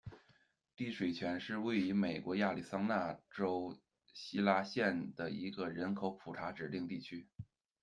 [0.75, 3.77] 滴水泉是位于美国亚利桑那州
[4.15, 7.27] 希拉县的一个人口普查指定地区。